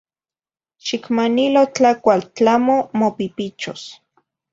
Xicmanilo 0.85 1.61
tlacual, 1.75 2.21
tlamo 2.35 2.77
mopipichos 2.99 3.81